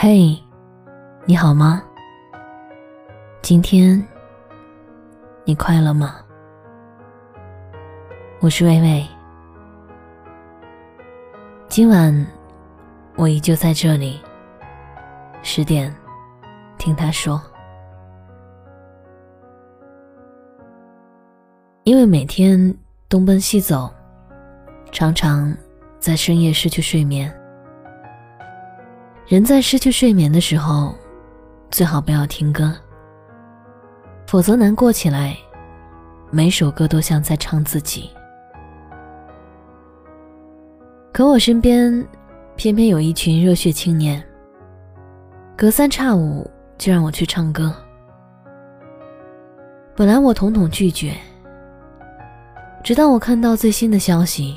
[0.00, 0.40] 嘿，
[1.24, 1.82] 你好吗？
[3.42, 4.00] 今天
[5.44, 6.20] 你快乐吗？
[8.38, 9.04] 我是微微，
[11.66, 12.26] 今晚
[13.16, 14.20] 我依旧在这里。
[15.42, 15.92] 十点，
[16.78, 17.42] 听他说，
[21.82, 22.72] 因为每天
[23.08, 23.92] 东奔西走，
[24.92, 25.52] 常常
[25.98, 27.34] 在深夜失去睡眠。
[29.28, 30.94] 人在失去睡眠的时候，
[31.70, 32.74] 最好不要听歌，
[34.26, 35.36] 否则难过起来，
[36.30, 38.08] 每首歌都像在唱自己。
[41.12, 42.02] 可我身边，
[42.56, 44.24] 偏偏有一群热血青年，
[45.54, 47.70] 隔三差五就让我去唱歌。
[49.94, 51.12] 本来我统统拒绝，
[52.82, 54.56] 直到我看到最新的消息，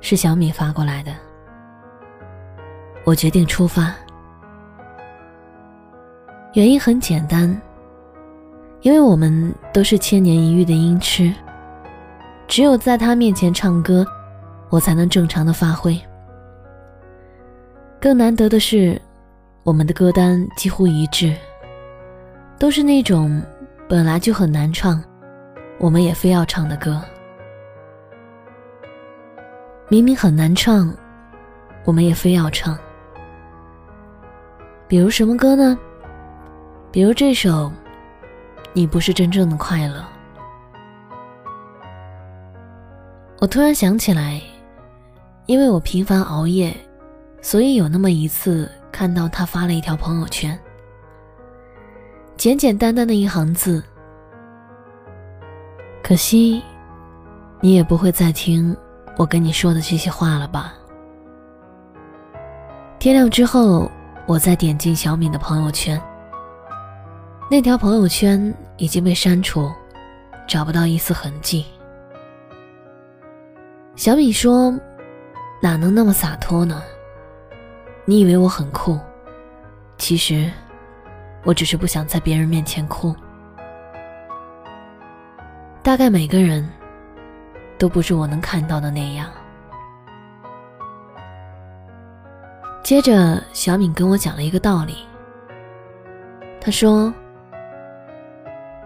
[0.00, 1.12] 是小米发过来的。
[3.06, 3.94] 我决定出发，
[6.54, 7.48] 原因很简单，
[8.80, 11.32] 因为我们都是千年一遇的音痴，
[12.48, 14.04] 只有在他面前唱歌，
[14.70, 15.96] 我才能正常的发挥。
[18.00, 19.00] 更难得的是，
[19.62, 21.32] 我们的歌单几乎一致，
[22.58, 23.40] 都是那种
[23.88, 25.00] 本来就很难唱，
[25.78, 27.00] 我们也非要唱的歌。
[29.88, 30.92] 明明很难唱，
[31.84, 32.76] 我们也非要唱。
[34.88, 35.76] 比如什么歌呢？
[36.92, 37.50] 比如这首
[38.72, 39.98] 《你不是真正的快乐》。
[43.40, 44.40] 我突然想起来，
[45.46, 46.72] 因为我频繁熬夜，
[47.42, 50.56] 所以有那么一次看到他发了一条朋友圈，
[52.36, 53.82] 简简单单的一行字。
[56.00, 56.62] 可惜，
[57.60, 58.74] 你也不会再听
[59.16, 60.74] 我跟你说的这些话了吧？
[63.00, 63.90] 天亮之后。
[64.26, 66.00] 我再点进小敏的朋友圈，
[67.48, 69.72] 那条朋友圈已经被删除，
[70.48, 71.64] 找不到一丝痕迹。
[73.94, 74.76] 小敏说
[75.62, 76.82] ：“哪能那么洒脱呢？
[78.04, 78.98] 你以为我很酷，
[79.96, 80.50] 其实
[81.44, 83.14] 我只是不想在别人面前哭。
[85.84, 86.68] 大概每个人
[87.78, 89.30] 都不是我能看到的那样。”
[92.86, 94.98] 接着，小敏跟我讲了一个道理。
[96.60, 97.12] 她说：“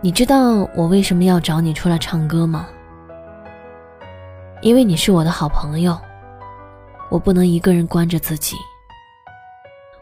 [0.01, 2.67] 你知道我为什么要找你出来唱歌吗？
[4.63, 6.01] 因为你是我的好朋友，
[7.11, 8.57] 我不能一个人关着自己。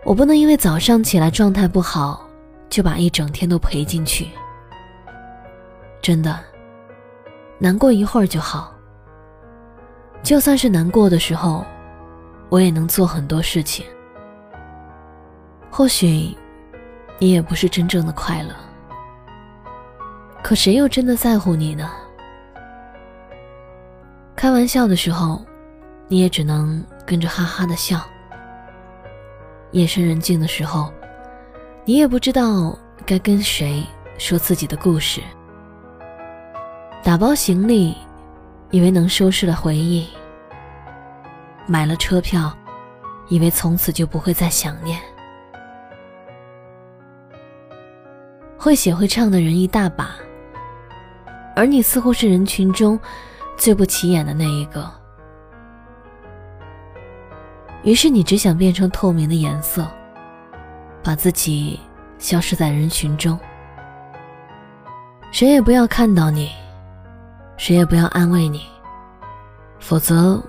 [0.05, 2.25] 我不能因为早上起来状态不好，
[2.71, 4.29] 就把一整天都赔进去。
[6.01, 6.39] 真的，
[7.59, 8.73] 难过一会儿就好。
[10.23, 11.67] 就算是难过的时候。”
[12.49, 13.85] 我也能做很多事情。
[15.71, 16.37] 或许，
[17.19, 18.55] 你也不是真正的快乐。
[20.43, 21.91] 可谁又真的在乎你呢？
[24.35, 25.45] 开玩笑的时候，
[26.07, 28.01] 你也只能跟着哈哈的笑。
[29.73, 30.91] 夜深人静的时候，
[31.85, 33.85] 你也不知道该跟谁
[34.17, 35.21] 说自己的故事。
[37.03, 37.95] 打包行李，
[38.71, 40.09] 以为能收拾了回忆。
[41.71, 42.51] 买了车票，
[43.29, 44.99] 以为从此就不会再想念。
[48.57, 50.15] 会写会唱的人一大把，
[51.55, 52.99] 而你似乎是人群中
[53.57, 54.91] 最不起眼的那一个。
[57.83, 59.87] 于是你只想变成透明的颜色，
[61.05, 61.79] 把自己
[62.19, 63.39] 消失在人群中，
[65.31, 66.51] 谁也不要看到你，
[67.59, 68.63] 谁也不要安慰你，
[69.79, 70.43] 否则。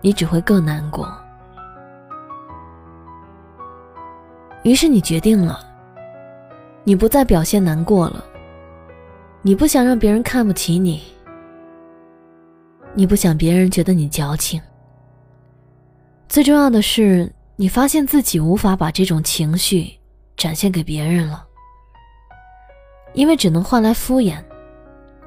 [0.00, 1.08] 你只会更难过。
[4.64, 5.60] 于是你决定了，
[6.84, 8.24] 你不再表现难过了。
[9.40, 11.02] 你不想让别人看不起你，
[12.92, 14.60] 你不想别人觉得你矫情。
[16.28, 19.92] 最重要的是，你发现自己无法把这种情绪
[20.36, 21.46] 展现给别人了，
[23.14, 24.36] 因为只能换来敷衍，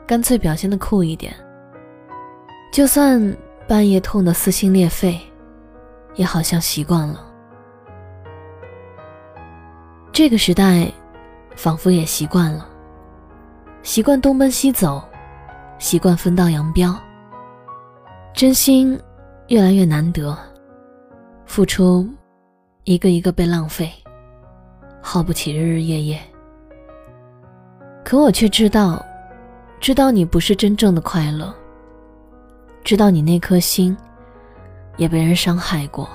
[0.06, 1.34] 干脆表现的酷一点，
[2.72, 3.36] 就算。
[3.72, 5.18] 半夜痛得撕心裂肺，
[6.16, 7.26] 也好像习惯了。
[10.12, 10.92] 这个时代，
[11.56, 12.68] 仿佛也习惯了，
[13.82, 15.02] 习惯东奔西走，
[15.80, 16.94] 习惯分道扬镳。
[18.34, 19.00] 真心
[19.48, 20.38] 越来越难得，
[21.46, 22.06] 付出
[22.84, 23.90] 一个一个被浪费，
[25.02, 26.20] 耗不起日日夜夜。
[28.04, 29.02] 可我却知道，
[29.80, 31.56] 知道你不是真正的快乐。
[32.83, 33.95] 知道你那颗心，
[34.98, 36.10] 也被人伤害过。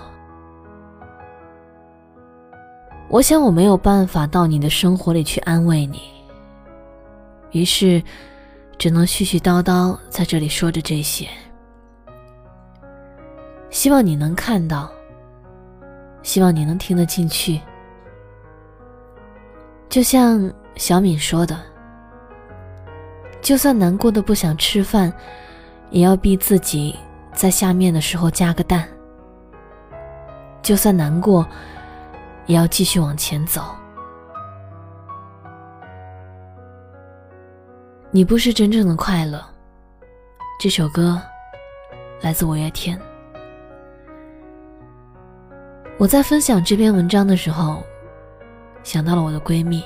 [3.08, 6.02] 我想我没有办法到你的生活里去安慰你，
[7.52, 8.02] 于是
[8.76, 11.28] 只能絮絮叨叨在这里说着这些。
[13.70, 14.90] 希望你能看到，
[16.22, 17.60] 希望你能听得进去。
[19.88, 21.56] 就像小敏说的，
[23.40, 25.12] 就算难过的不想吃饭，
[25.90, 26.96] 也要逼自己
[27.32, 28.88] 在下面的时候加个蛋。
[30.62, 31.46] 就算难过。
[32.46, 33.74] 也要继续往前走。
[38.12, 39.44] 你不是真正的快乐。
[40.60, 41.20] 这首歌
[42.20, 42.96] 来自五月天。
[45.98, 47.82] 我在分享这篇文章的时候，
[48.84, 49.82] 想到了我的闺蜜。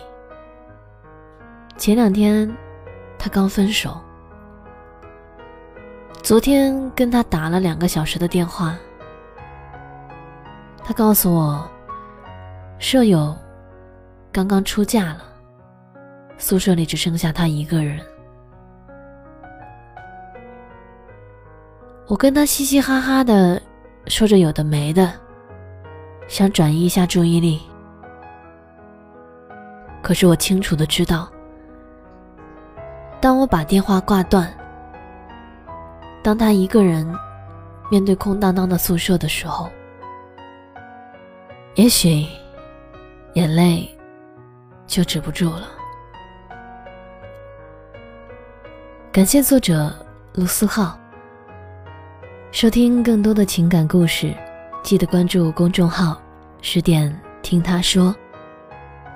[1.79, 2.55] 前两天，
[3.19, 3.99] 她刚分手。
[6.31, 8.79] 昨天跟他打了两个小时的电话，
[10.85, 11.69] 他告诉我。
[12.79, 13.37] 舍友
[14.31, 15.25] 刚刚出嫁了，
[16.38, 17.99] 宿舍里只剩下他一个人。
[22.06, 23.61] 我跟他嘻嘻哈哈的
[24.06, 25.12] 说着有的没的，
[26.29, 27.61] 想转移一下注意力。
[30.00, 31.29] 可是我清楚的知道，
[33.21, 34.49] 当我把电话挂断，
[36.23, 37.07] 当他一个人
[37.91, 39.71] 面对空荡荡的宿舍的时候，
[41.75, 42.27] 也许。
[43.35, 43.89] 眼泪
[44.89, 45.69] 就止不住了。
[49.13, 49.95] 感谢作者
[50.35, 50.99] 卢思浩。
[52.51, 54.35] 收听更多的情感故事，
[54.83, 56.21] 记得关注公众号
[56.61, 58.13] “十点听他说”。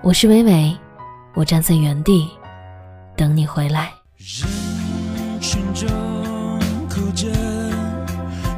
[0.01, 0.79] 我是伟伟，
[1.35, 2.31] 我站在原地
[3.17, 3.93] 等你回来。
[7.15, 7.29] 着，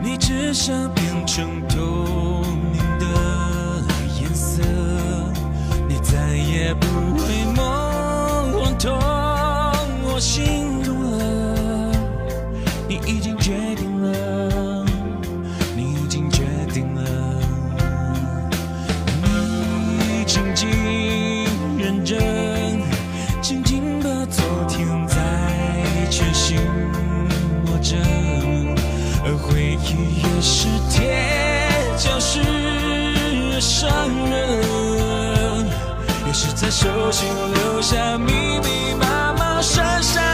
[0.02, 2.42] 你只想变成透
[2.72, 3.82] 明的
[4.20, 4.62] 颜色。
[5.88, 6.86] 你再也不
[7.16, 8.92] 会梦我痛
[10.04, 10.65] 我心
[36.70, 40.25] 手心留下密密麻麻、深深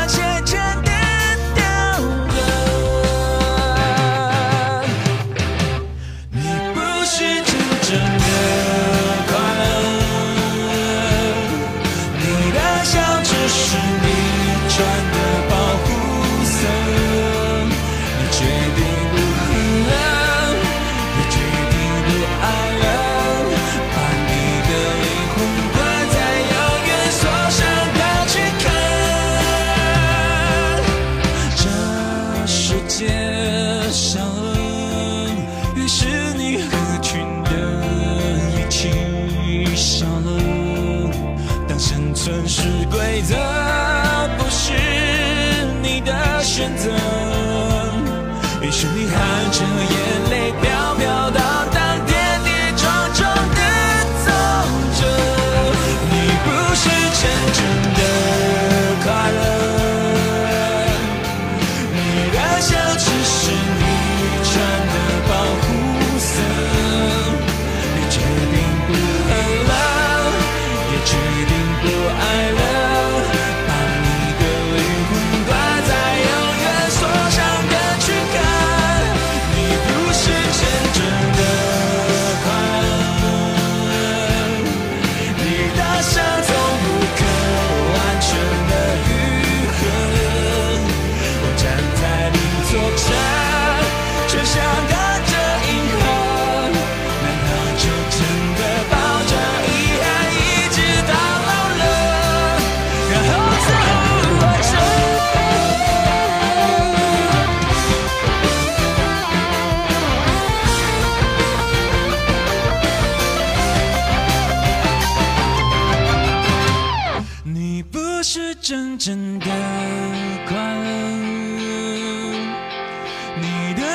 [35.94, 36.06] 是
[36.38, 36.68] 你合
[37.02, 37.50] 群的
[38.56, 38.88] 一起
[39.76, 41.10] 笑了。
[41.68, 43.36] 当生存是规则，
[44.38, 44.72] 不是
[45.82, 46.88] 你的选择，
[48.62, 49.60] 于是你含着
[49.92, 50.71] 眼泪。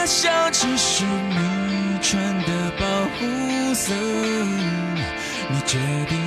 [0.07, 2.85] 笑只是你穿的保
[3.19, 3.93] 护色。
[5.49, 6.26] 你决定